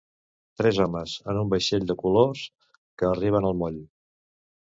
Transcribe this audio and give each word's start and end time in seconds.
Tres 0.61 0.77
homes 0.85 1.11
en 1.33 1.41
un 1.41 1.51
vaixell 1.51 1.85
de 1.91 1.95
colors 1.99 2.43
que 3.01 3.09
arriben 3.09 3.49
al 3.51 3.59
moll. 3.63 3.77